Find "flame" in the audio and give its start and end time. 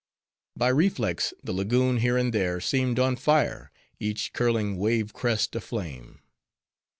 5.61-6.21